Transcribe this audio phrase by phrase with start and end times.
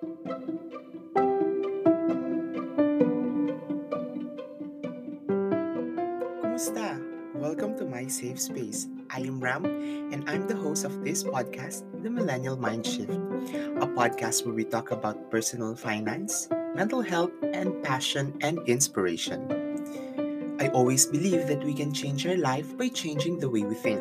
[0.00, 0.16] Kumusta?
[7.36, 8.88] Welcome to my safe space.
[9.10, 9.66] I am Ram,
[10.08, 14.64] and I'm the host of this podcast, The Millennial Mind Shift, a podcast where we
[14.64, 19.44] talk about personal finance, mental health, and passion and inspiration.
[20.60, 24.00] I always believe that we can change our life by changing the way we think.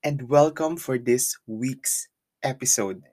[0.00, 2.08] And welcome for this week's
[2.40, 3.04] episode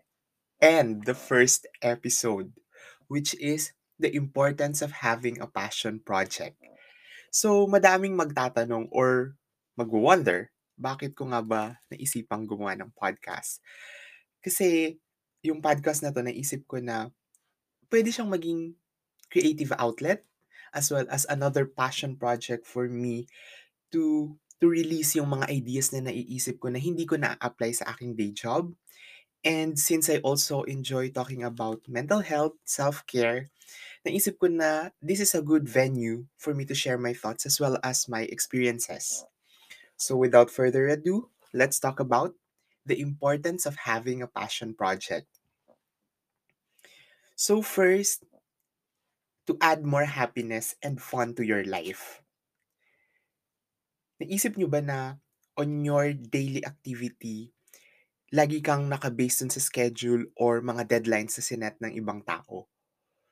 [0.63, 2.55] and the first episode,
[3.11, 6.55] which is the importance of having a passion project.
[7.27, 9.35] So, madaming magtatanong or
[9.75, 13.59] mag-wonder, bakit ko nga ba naisipang gumawa ng podcast?
[14.39, 14.95] Kasi,
[15.43, 17.11] yung podcast na to, naisip ko na
[17.91, 18.79] pwede siyang maging
[19.27, 20.23] creative outlet
[20.71, 23.27] as well as another passion project for me
[23.91, 28.17] to to release yung mga ideas na naiisip ko na hindi ko na-apply sa aking
[28.17, 28.73] day job.
[29.45, 33.47] And since I also enjoy talking about mental health, self-care,
[34.01, 37.61] naisip ko na this is a good venue for me to share my thoughts as
[37.61, 39.23] well as my experiences.
[39.95, 42.33] So without further ado, let's talk about
[42.85, 45.27] the importance of having a passion project.
[47.35, 48.25] So first,
[49.47, 52.21] to add more happiness and fun to your life.
[54.19, 54.99] Naisip nyo ba na
[55.57, 57.53] on your daily activity,
[58.33, 62.69] lagi kang naka-base dun sa schedule or mga deadlines sa sinet ng ibang tao?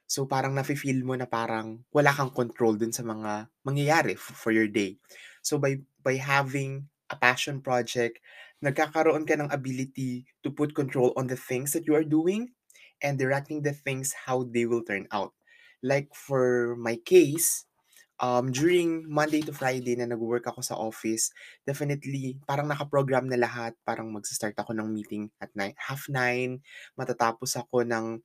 [0.06, 4.54] So parang nafe-feel mo na parang wala kang control dun sa mga mangyayari f- for
[4.54, 5.02] your day.
[5.42, 8.22] So by by having a passion project,
[8.62, 12.54] nagkakaroon ka ng ability to put control on the things that you are doing
[13.02, 15.34] and directing the things how they will turn out.
[15.84, 17.66] Like for my case,
[18.20, 21.32] um, during Monday to Friday na nag-work ako sa office,
[21.68, 23.76] definitely parang naka-program na lahat.
[23.84, 26.64] Parang magsa-start ako ng meeting at nine, half nine,
[26.96, 28.20] matatapos ako ng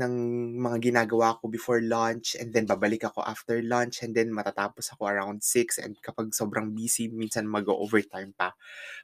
[0.00, 0.14] ng
[0.56, 5.06] mga ginagawa ko before lunch and then babalik ako after lunch and then matatapos ako
[5.12, 8.56] around 6 and kapag sobrang busy minsan mag-overtime pa.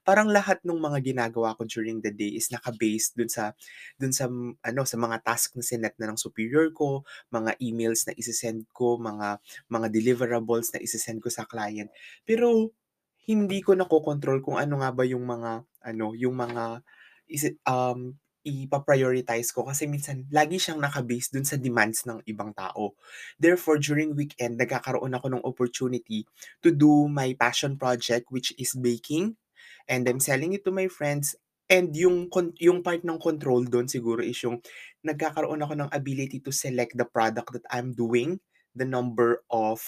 [0.02, 3.52] Parang lahat ng mga ginagawa ko during the day is naka-based dun sa
[4.00, 4.26] dun sa
[4.64, 8.96] ano sa mga task na sinet na ng superior ko, mga emails na isi-send ko,
[8.96, 11.92] mga mga deliverables na isi-send ko sa client.
[12.24, 12.72] Pero
[13.26, 16.80] hindi ko nakokontrol kung ano nga ba yung mga ano, yung mga
[17.26, 18.14] isi um,
[18.46, 22.94] ipa-prioritize ko kasi minsan lagi siyang naka-base dun sa demands ng ibang tao.
[23.34, 26.22] Therefore, during weekend, nagkakaroon ako ng opportunity
[26.62, 29.34] to do my passion project which is baking
[29.90, 31.34] and I'm selling it to my friends
[31.66, 32.30] and yung
[32.62, 34.62] yung part ng control dun siguro is yung
[35.02, 38.38] nagkakaroon ako ng ability to select the product that I'm doing,
[38.74, 39.82] the number of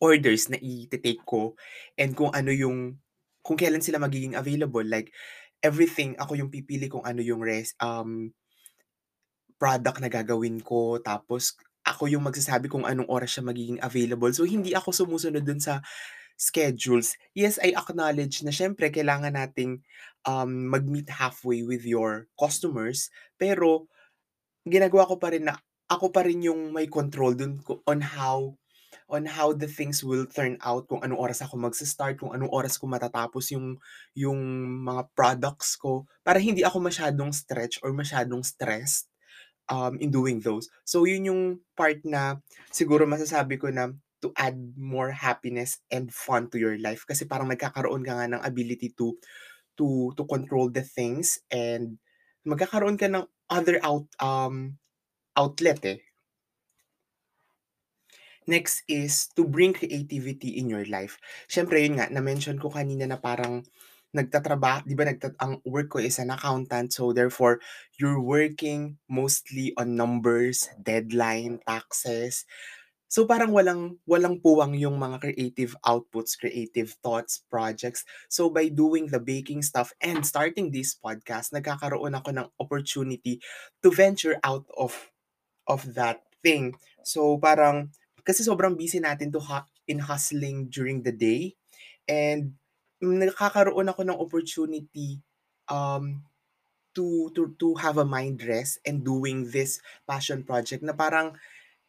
[0.00, 1.54] orders na ite-take ko
[2.00, 2.96] and kung ano yung
[3.44, 5.12] kung kailan sila magiging available like
[5.60, 8.32] everything ako yung pipili kung ano yung res um,
[9.60, 14.32] product na gagawin ko tapos ako yung magsasabi kung anong oras siya magiging available.
[14.32, 15.80] So hindi ako sumusunod dun sa
[16.40, 17.16] schedules.
[17.36, 19.84] Yes, I acknowledge na syempre kailangan nating
[20.24, 23.88] um, mag-meet halfway with your customers pero
[24.64, 25.56] ginagawa ko pa rin na
[25.90, 28.54] ako pa rin yung may control dun on how
[29.10, 32.78] on how the things will turn out, kung anong oras ako magsa-start, kung anong oras
[32.78, 33.76] ko matatapos yung
[34.16, 34.40] yung
[34.86, 39.10] mga products ko, para hindi ako masyadong stretch or masyadong stressed,
[39.70, 40.68] um, in doing those.
[40.84, 41.42] So yun yung
[41.78, 42.42] part na
[42.74, 47.48] siguro masasabi ko na to add more happiness and fun to your life kasi parang
[47.48, 49.16] nagkakaroon ka nga ng ability to
[49.78, 51.96] to to control the things and
[52.44, 54.76] magkakaroon ka ng other out um
[55.38, 56.00] outlet eh.
[58.50, 61.14] Next is to bring creativity in your life.
[61.46, 63.62] Siyempre yun nga, na-mention ko kanina na parang
[64.10, 67.62] nagtatraba 'di ba nagta ang work ko is an accountant, so therefore
[67.94, 72.42] you're working mostly on numbers, deadline, taxes.
[73.10, 78.06] So parang walang walang puwang yung mga creative outputs, creative thoughts, projects.
[78.30, 83.42] So by doing the baking stuff and starting this podcast, nagkakaroon ako ng opportunity
[83.82, 84.94] to venture out of
[85.66, 86.74] of that thing.
[87.02, 87.90] So parang
[88.30, 91.58] kasi sobrang busy natin to ha in hustling during the day.
[92.06, 92.54] And
[93.02, 95.18] nakakaroon ako ng opportunity
[95.66, 96.22] um
[96.94, 101.34] to to to have a mind rest and doing this passion project na parang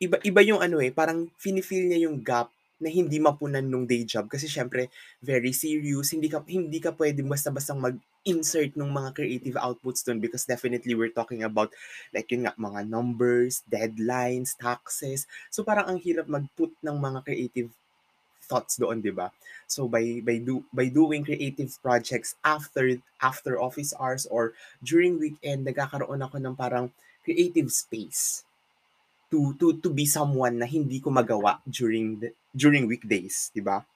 [0.02, 2.50] iba iba yung ano eh, parang fini-fill niya yung gap
[2.82, 4.90] na hindi mapunan nung day job kasi siyempre
[5.22, 10.50] very serious, hindi ka hindi ka puwedeng basta-bastang mag-insert nung mga creative outputs dun because
[10.50, 11.70] definitely we're talking about
[12.10, 15.30] like yun nga, mga numbers, deadlines, taxes.
[15.54, 17.70] So, parang ang hirap mag-put ng mga creative
[18.50, 19.30] thoughts doon, 'di ba?
[19.70, 25.64] So, by by do by doing creative projects after after office hours or during weekend,
[25.64, 26.90] nagkakaroon ako ng parang
[27.24, 28.44] creative space
[29.32, 33.88] to to to be someone na hindi ko magawa during the during weekdays, 'di ba?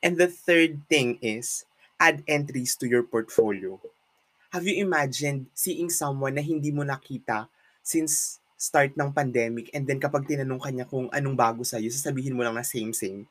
[0.00, 1.68] And the third thing is
[2.00, 3.76] add entries to your portfolio.
[4.50, 7.52] Have you imagined seeing someone na hindi mo nakita
[7.84, 12.34] since start ng pandemic and then kapag tinanong ka niya kung anong bago sa'yo, sasabihin
[12.34, 13.28] mo lang na same, same.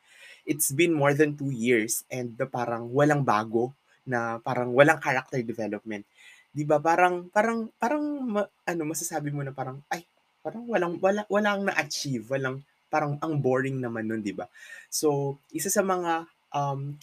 [0.47, 3.75] It's been more than two years and the parang walang bago
[4.07, 6.07] na parang walang character development.
[6.55, 10.07] 'Di ba parang parang parang ma ano masasabi mo na parang, ay
[10.47, 14.47] parang walang wala walang na-achieve, walang parang ang boring naman nun, 'di ba?
[14.87, 16.23] So, isa sa mga,
[16.55, 16.95] um,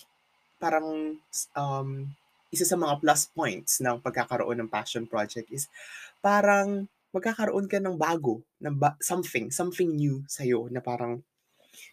[0.56, 1.20] parang,
[1.52, 1.88] um,
[2.49, 5.69] isa sa mga plus points ng pagkakaroon ng passion project is
[6.25, 11.20] parang magkakaroon ka ng bago, ng ba something, something new sa'yo na parang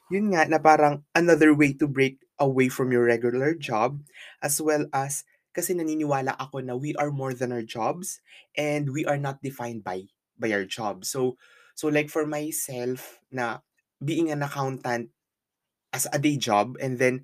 [0.07, 3.99] yun nga, na parang another way to break away from your regular job
[4.39, 8.23] as well as kasi naniniwala ako na we are more than our jobs
[8.55, 10.07] and we are not defined by
[10.41, 11.05] by our job.
[11.05, 11.37] So
[11.77, 13.61] so like for myself na
[14.03, 15.13] being an accountant
[15.93, 17.23] as a day job and then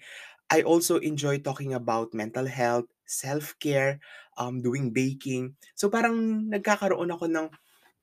[0.51, 3.99] I also enjoy talking about mental health, self-care,
[4.37, 5.57] um, doing baking.
[5.75, 7.47] So parang nagkakaroon ako ng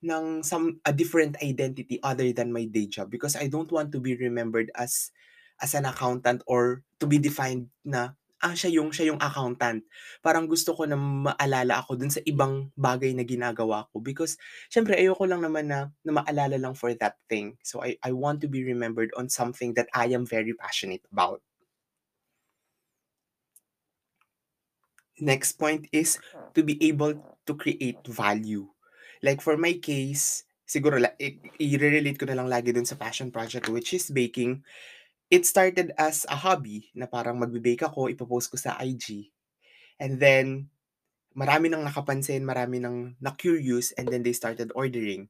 [0.05, 4.01] ng some a different identity other than my day job because I don't want to
[4.01, 5.11] be remembered as
[5.63, 8.13] as an accountant or to be defined na,
[8.45, 9.89] ah, siya yung siya yung accountant.
[10.21, 14.37] Parang gusto ko na maalala ako dun sa ibang bagay na ginagawa ko because
[14.69, 17.57] siyempre ayoko lang naman na na maalala lang for that thing.
[17.65, 21.41] So I I want to be remembered on something that I am very passionate about.
[25.25, 26.19] Next point is
[26.53, 27.17] to be able
[27.47, 28.69] to create value.
[29.23, 33.31] Like for my case, siguro la i ire-relate ko na lang lagi dun sa passion
[33.31, 34.61] project which is baking.
[35.35, 39.35] It started as a hobby na parang magbe-bake ako, ipo-post ko sa IG.
[39.99, 40.71] And then
[41.35, 45.27] marami ng nakapansin, marami ng na-curious and then they started ordering.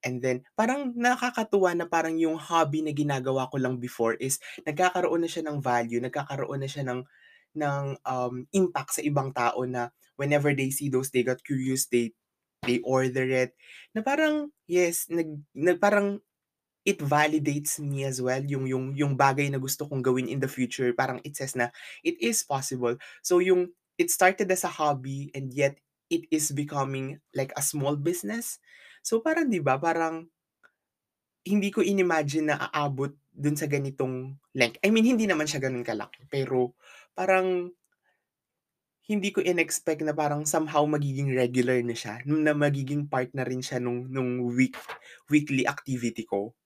[0.00, 5.24] And then parang nakakatuwa na parang yung hobby na ginagawa ko lang before is nagkakaroon
[5.24, 7.00] na siya ng value, nagkakaroon na siya ng
[7.54, 12.12] ng, um, impact sa ibang tao na whenever they see those, they got curious, they
[12.64, 13.52] they order it,
[13.92, 16.24] na parang yes, nag nag parang
[16.84, 20.48] it validates me as well yung yung yung bagay na gusto kong gawin in the
[20.50, 21.72] future, parang it says na
[22.04, 22.96] it is possible.
[23.24, 25.80] So yung it started as a hobby and yet
[26.12, 28.60] it is becoming like a small business.
[29.04, 30.28] So parang 'di ba, parang
[31.44, 34.80] hindi ko in-imagine na aabot dun sa ganitong length.
[34.80, 36.72] I mean, hindi naman siya gano'n kalaki, pero
[37.12, 37.68] parang
[39.04, 43.60] hindi ko in-expect na parang somehow magiging regular na siya, na magiging part na rin
[43.60, 44.76] siya nung nung week
[45.28, 46.56] weekly activity ko.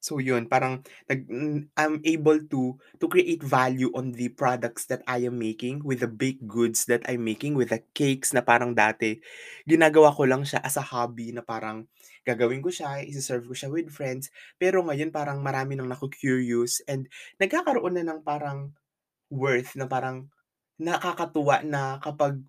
[0.00, 0.80] So yun, parang
[1.12, 5.84] nag hmm, I'm able to to create value on the products that I am making,
[5.84, 9.20] with the baked goods that I'm making, with the cakes na parang dati
[9.68, 11.84] ginagawa ko lang siya as a hobby na parang
[12.24, 14.32] gagawin ko siya, ise-serve ko siya with friends.
[14.56, 17.04] Pero ngayon parang marami ng naku-curious and
[17.36, 18.72] nagkakaroon na ng parang
[19.30, 20.28] worth na parang
[20.80, 22.40] nakakatuwa na kapag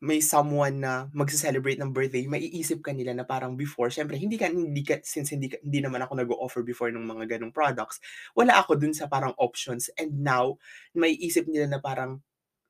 [0.00, 4.48] may someone na magse-celebrate ng birthday, maiisip ka nila na parang before siyempre hindi ka
[4.48, 8.00] hindi ka since hindi ka hindi naman ako nag-o-offer before ng mga gano'ng products,
[8.32, 10.56] wala ako dun sa parang options and now
[10.96, 12.20] maiisip nila na parang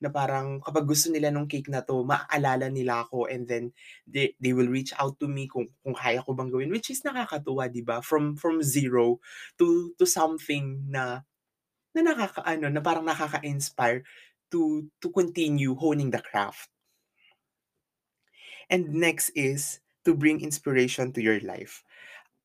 [0.00, 3.68] na parang kapag gusto nila nung cake na 'to, maaalala nila ako and then
[4.08, 7.04] they they will reach out to me kung kung kaya ko bang gawin, which is
[7.04, 8.00] nakakatuwa 'di ba?
[8.02, 9.20] From from zero
[9.60, 11.22] to to something na
[11.96, 14.04] na nakakaano, na parang nakaka-inspire
[14.52, 16.70] to to continue honing the craft.
[18.70, 21.82] And next is to bring inspiration to your life.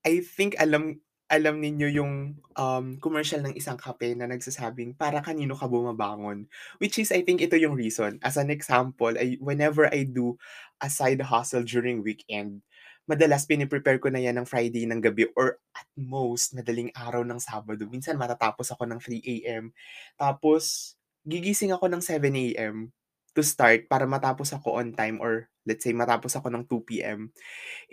[0.05, 1.01] I think alam
[1.31, 2.13] alam ninyo yung,
[2.53, 6.45] um, commercial ng isang kape na nagsasabing, "Para kanino ka bumabangon?"
[6.77, 8.21] Which is I think ito yung reason.
[8.21, 10.37] As an example, ay whenever I do
[10.81, 12.61] a side hustle during weekend,
[13.09, 17.41] madalas pine-prepare ko na yan ng Friday ng gabi or at most madaling araw ng
[17.41, 17.85] Sabado.
[17.89, 19.73] Minsan matatapos ako ng 3 AM.
[20.17, 20.93] Tapos
[21.25, 22.93] gigising ako ng 7 AM
[23.33, 27.29] to start para matapos ako on time or let's say matapos ako ng 2 PM.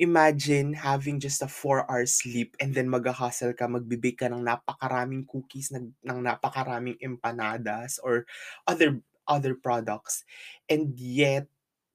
[0.01, 5.25] Imagine having just a 4 hours sleep and then magha-hustle ka, magbe-bake ka ng napakaraming
[5.29, 8.25] cookies, ng ng napakaraming empanadas or
[8.69, 9.01] other
[9.31, 10.25] other products
[10.69, 11.47] and yet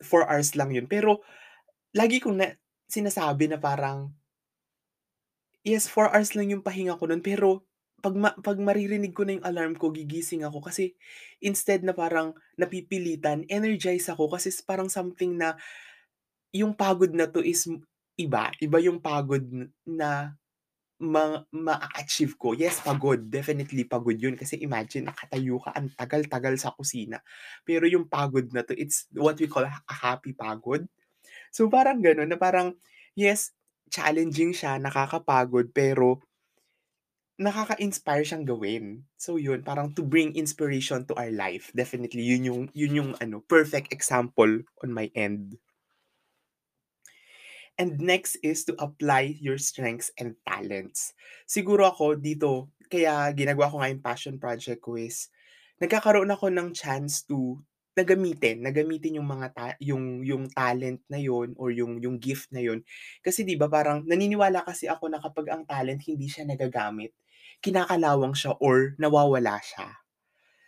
[0.04, 0.88] 4 hours lang yun.
[0.90, 1.22] Pero
[1.96, 2.50] lagi kong na
[2.90, 4.14] sinasabi na parang
[5.66, 7.67] Yes, 4 hours lang yung pahinga ko nun pero
[8.02, 10.94] 'pag ma 'pag maririnig ko na yung alarm ko gigising ako kasi
[11.42, 15.58] instead na parang napipilitan, energize ako kasi parang something na
[16.56, 17.68] yung pagod na 'to is
[18.18, 19.44] iba, iba yung pagod
[19.86, 20.34] na
[21.02, 22.54] ma maa-achieve ko.
[22.58, 27.22] Yes, pagod, definitely pagod yun kasi imagine nakatayo ka ang tagal-tagal sa kusina.
[27.68, 30.88] Pero yung pagod na 'to, it's what we call a happy pagod.
[31.54, 32.76] So, parang gano'n na parang,
[33.18, 33.54] yes,
[33.92, 36.22] challenging siya, nakakapagod, pero
[37.38, 38.86] nakaka-inspire siyang gawin.
[39.18, 43.46] So yun, parang to bring inspiration to our life, definitely yun yung yun yung ano,
[43.46, 45.58] perfect example on my end.
[47.78, 51.14] And next is to apply your strengths and talents.
[51.46, 55.30] Siguro ako dito, kaya ginagawa ko nga yung passion project ko is,
[55.78, 57.62] nagkakaroon ako ng chance to
[57.94, 62.18] na gamitin, na gamitin yung mga ta yung yung talent na yun or yung yung
[62.18, 62.82] gift na yun.
[63.22, 67.14] Kasi 'di ba parang naniniwala kasi ako na kapag ang talent hindi siya nagagamit,
[67.64, 69.98] kinakalawang siya or nawawala siya.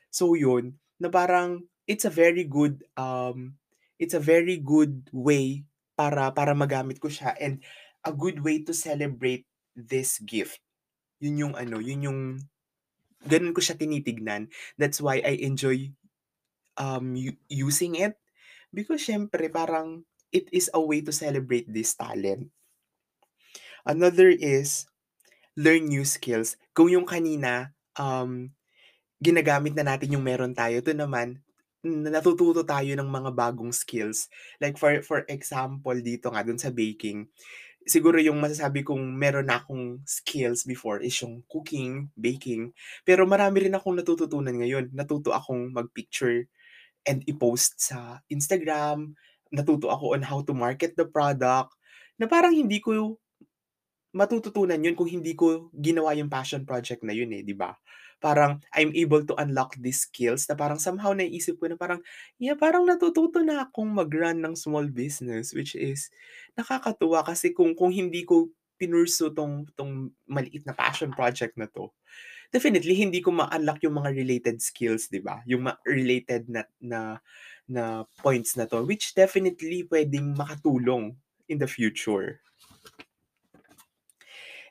[0.09, 3.61] So yun, na parang it's a very good, um,
[4.01, 7.61] it's a very good way para para magamit ko siya and
[8.03, 10.59] a good way to celebrate this gift.
[11.21, 12.21] Yun yung ano, yun yung
[13.27, 14.47] gano'n ko siya tinitignan.
[14.79, 15.91] That's why I enjoy,
[16.79, 17.13] um,
[17.51, 18.17] using it
[18.73, 22.49] because siyempre parang it is a way to celebrate this talent.
[23.85, 24.88] Another is
[25.59, 26.55] learn new skills.
[26.71, 28.55] Kung yung kanina, um
[29.19, 31.43] Ginagamit na natin yung meron tayo, ito naman,
[31.83, 34.27] na natututo tayo ng mga bagong skills.
[34.63, 37.27] Like for for example dito nga dun sa baking,
[37.87, 42.71] siguro yung masasabi kong meron na akong skills before is yung cooking, baking,
[43.07, 44.91] pero marami rin akong natututunan ngayon.
[44.95, 46.47] Natuto akong mag-picture
[47.07, 49.15] and i-post sa Instagram,
[49.53, 51.73] natuto ako on how to market the product,
[52.19, 53.17] na parang hindi ko
[54.13, 57.77] Matututunan yun kung hindi ko ginawa yung passion project na yun, eh, 'di ba?
[58.17, 62.01] Parang I'm able to unlock these skills na parang somehow naisip ko na parang,
[62.41, 66.09] yeah, parang natututo na akong mag-run ng small business, which is
[66.57, 68.49] nakakatuwa kasi kung kung hindi ko
[68.81, 71.93] pinursue 'tong 'tong maliit na passion project na 'to,
[72.53, 75.43] definitely hindi ko ma-unlock yung mga related skills, 'di ba?
[75.49, 77.19] Yung ma related na na
[77.69, 81.17] na points na 'to, which definitely puwedeng makatulong
[81.49, 82.41] in the future.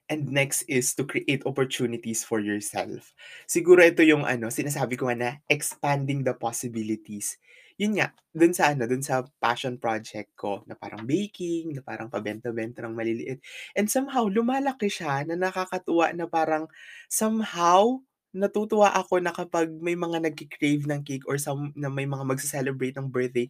[0.09, 3.13] And next is to create opportunities for yourself.
[3.45, 7.37] Siguro ito yung ano, sinasabi ko nga na expanding the possibilities.
[7.77, 12.09] Yun nga, dun sa ano, dun sa passion project ko na parang baking, na parang
[12.09, 13.45] pabenta-benta ng maliliit.
[13.77, 16.73] And somehow, lumalaki siya na nakakatuwa na parang
[17.13, 18.01] somehow,
[18.33, 22.97] natutuwa ako na kapag may mga nagki-crave ng cake or some, na may mga magse-celebrate
[22.97, 23.45] ng birthday,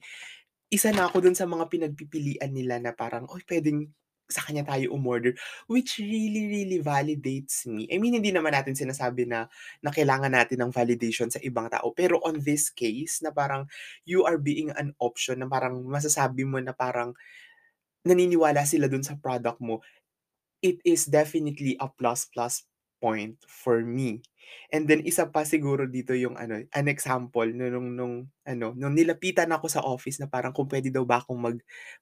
[0.72, 3.88] isa na ako dun sa mga pinagpipilian nila na parang, "Uy, puwedeng
[4.28, 5.34] sa kanya tayo umorder."
[5.66, 7.88] Which really, really validates me.
[7.90, 9.48] I mean, hindi naman natin sinasabi na
[9.84, 13.66] na kailangan natin ng validation sa ibang tao, pero on this case na parang
[14.04, 17.12] you are being an option na parang masasabi mo na parang
[18.06, 19.82] naniniwala sila dun sa product mo,
[20.62, 22.66] It is definitely a plus plus
[22.98, 24.26] point for me.
[24.72, 28.14] And then isa pa siguro dito yung ano, an example no nung nung
[28.48, 31.58] ano, nung nilapitan ako sa office na parang kung puwede daw ba akong mag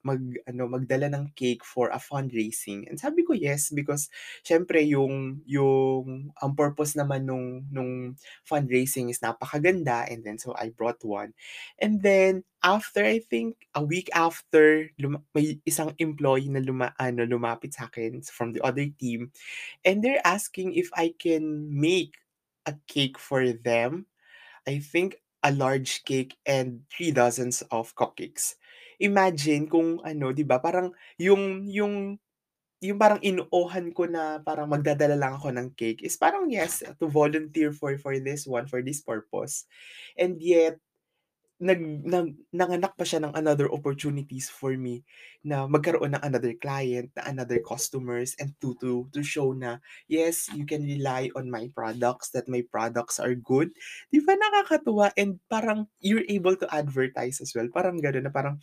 [0.06, 2.86] mag-ano, magdala ng cake for a fundraising.
[2.90, 4.08] And sabi ko, "Yes," because
[4.46, 8.14] siyempre yung yung ang purpose naman nung nung
[8.46, 11.34] fundraising is napakaganda and then so I brought one.
[11.78, 17.24] And then after I think a week after luma may isang employee na luma ano,
[17.26, 19.30] lumapit sa'kin from the other team
[19.84, 22.16] and they're asking if I can make
[22.66, 24.06] a cake for them.
[24.66, 28.56] I think a large cake and three dozens of cupcakes.
[29.00, 32.18] Imagine kung ano, 'di ba, parang yung yung
[32.84, 37.08] yung parang inuuhan ko na parang magdadala lang ako ng cake is parang yes, to
[37.08, 39.64] volunteer for for this one, for this purpose.
[40.20, 40.78] And yet
[41.60, 45.00] Nag nag nanganak pa siya ng another opportunities for me
[45.40, 50.52] na magkaroon ng another client, na another customers and to to to show na, yes,
[50.52, 53.72] you can rely on my products, that my products are good.
[54.12, 55.16] 'Di ba nakakatuwa?
[55.16, 58.60] And parang you're able to advertise as well, parang gano'n na parang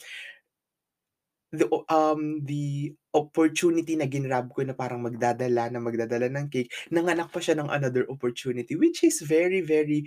[1.54, 7.30] The um, the opportunity na ginrab ko na parang magdadala na magdadala ng cake, nanganak
[7.30, 10.02] pa siya ng another opportunity which is very, very,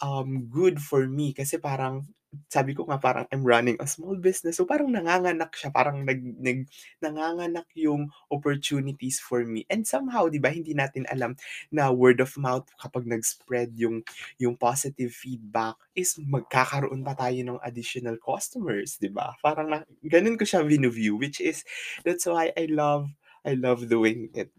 [0.00, 1.36] um, good for me.
[1.36, 2.08] Kasi parang
[2.48, 6.20] sabi ko nga parang I'm running a small business, so parang nanganganak siya, parang nag
[6.40, 6.64] nag
[7.04, 11.36] nanganganak yung opportunities for me and somehow 'di ba hindi natin alam
[11.72, 14.00] na word of mouth kapag nag-spread yung
[14.40, 19.36] yung positive feedback is magkakaroon pa tayo ng additional customers, 'di ba?
[19.44, 21.64] Parang na gano'n ko siya vino-view which is
[22.06, 23.12] that's why I love
[23.44, 24.52] I love doing it.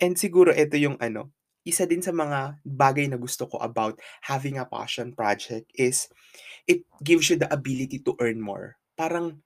[0.00, 1.32] And siguro ito yung ano,
[1.66, 6.08] isa din sa mga bagay na gusto ko about having a passion project is
[6.66, 8.78] it gives you the ability to earn more.
[8.98, 9.42] Parang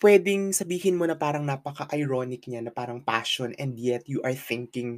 [0.00, 4.90] puwedeng sabihin mo na parang napaka-ironic niya na parang passion and yet you are thinking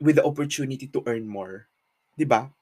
[0.00, 1.68] with the opportunity to earn more,
[2.16, 2.52] 'di ba?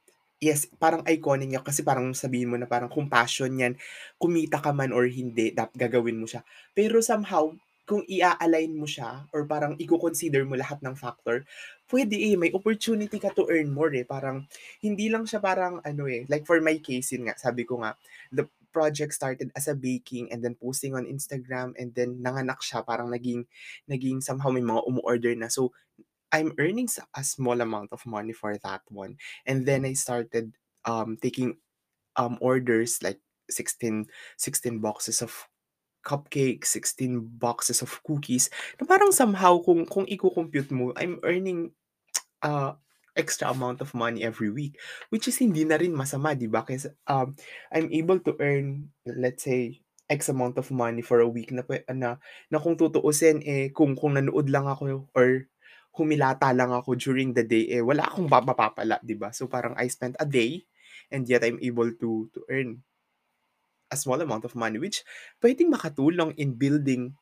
[0.43, 3.75] Yes, parang iconic niya kasi parang sabihin mo na parang kung passion 'yan,
[4.21, 6.45] kumita ka man or hindi dap gagawin mo siya.
[6.77, 7.51] Pero somehow,
[7.85, 11.45] kung i-a-align mo siya or parang iko-consider mo lahat ng factor,
[11.85, 14.09] puwede, eh, may opportunity ka to earn more, eh.
[14.09, 14.49] Parang
[14.81, 17.93] hindi lang siya parang ano, eh, like for my case, yun nga, sabi ko nga,
[18.33, 22.83] the project started as a baking and then posting on Instagram and then nanganak siya,
[22.83, 23.47] parang naging
[23.87, 25.53] naging somehow may mga umo-order na.
[25.53, 25.71] So,
[26.35, 29.23] I'm earning a small amount of money for that one.
[29.47, 31.63] And then I started, um, taking,
[32.19, 35.47] um, orders like sixteen sixteen boxes of
[36.05, 41.73] cupcakes, sixteen boxes of cookies, na parang somehow kung kung iko-compute mo, I'm earning,
[42.47, 42.77] ah,
[43.17, 44.79] extra amount of money every week,
[45.11, 46.63] which is hindi na rin masama, 'di ba?
[46.67, 47.35] Kasi, um,
[47.75, 49.81] I'm able to earn, let's say,
[50.11, 52.21] X amount of money for a week na na
[52.53, 55.49] na kung tutuusin, eh, kung kung nanood lang ako or
[55.97, 59.31] humilata lang ako during the day, eh, wala akong mapapala, 'di ba?
[59.33, 60.67] So, parang I spent a day
[61.13, 62.83] and yet I'm able to to earn
[63.93, 65.05] a small amount of money which
[65.43, 67.17] puwedeng makatulong in building,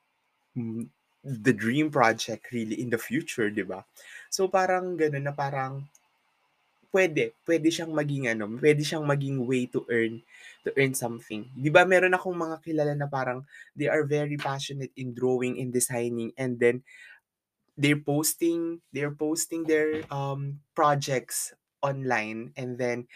[0.55, 0.89] hmm,
[1.25, 3.85] the dream project really in the future, 'di ba?
[4.31, 5.87] So, parang gano'n na parang
[6.93, 10.21] puwede, puwede siyang maging ano, puwede siyang maging way to earn
[10.65, 11.49] to earn something.
[11.57, 15.73] 'Di ba meron akong mga kilala na parang they are very passionate in drawing and
[15.73, 16.85] designing and then
[17.79, 23.09] they're posting they're posting their, um, projects online and then,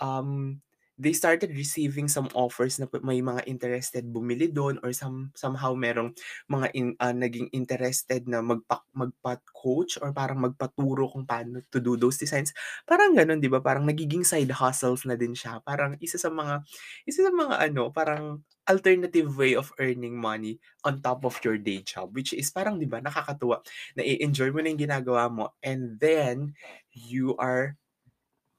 [0.00, 0.62] um,
[0.94, 6.14] they started receiving some offers na may mga interested bumili dun or some somehow merong
[6.46, 11.98] mga in ah, naging interested na magpa magpa-coach or parang magpaturo kung paano to do
[11.98, 12.54] those designs.
[12.86, 13.58] Parang gano'n, 'di ba?
[13.58, 15.58] Parang nagiging side hustles na din siya.
[15.66, 16.62] Parang isa sa mga
[17.10, 21.82] isa sa mga ano, parang alternative way of earning money on top of your day
[21.84, 23.60] job, which is parang 'di ba nakakatuwa,
[23.98, 26.54] na-e-enjoy mo na yung ginagawa mo and then
[26.94, 27.76] you are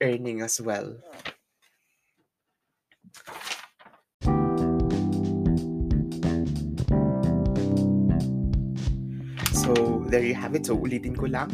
[0.02, 1.00] earning as well.
[9.66, 10.66] So, there you have it.
[10.70, 11.50] So, ulitin ko lang,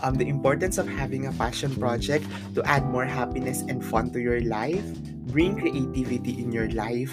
[0.00, 2.24] um, the importance of having a passion project
[2.56, 4.86] to add more happiness and fun to your life,
[5.28, 7.12] bring creativity in your life,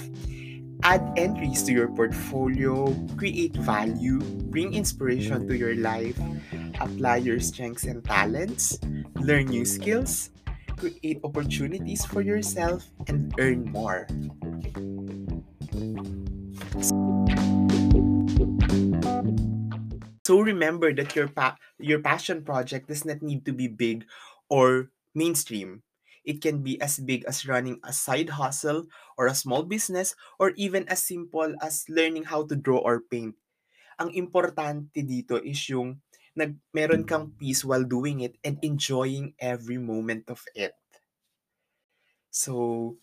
[0.83, 6.15] add entries to your portfolio, create value, bring inspiration to your life,
[6.79, 8.79] apply your strengths and talents,
[9.19, 10.31] learn new skills,
[10.77, 14.05] create opportunities for yourself, and earn more.
[20.27, 24.03] So remember that your pa your passion project does not need to be big
[24.51, 25.87] or mainstream.
[26.27, 30.51] It can be as big as running a side hustle or a small business or
[30.59, 33.39] even as simple as learning how to draw or paint.
[33.95, 36.03] Ang importante dito is yung
[36.37, 40.77] nag meron kang peace while doing it and enjoying every moment of it.
[42.29, 42.97] So,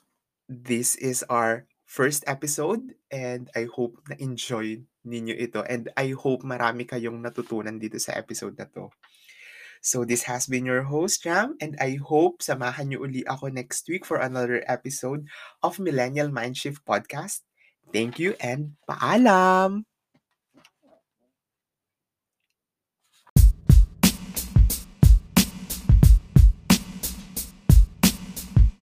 [0.49, 6.89] this is our first episode and I hope na-enjoy ninyo ito and I hope marami
[6.89, 8.89] kayong natutunan dito sa episode na 'to.
[9.85, 13.85] So, this has been your host, Jam, and I hope samahan niyo uli ako next
[13.93, 15.29] week for another episode
[15.61, 17.45] of Millennial Mindshift Podcast.
[17.93, 19.85] Thank you and paalam!